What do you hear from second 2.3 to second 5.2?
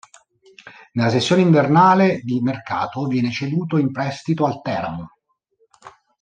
mercato viene ceduto in prestito al Teramo.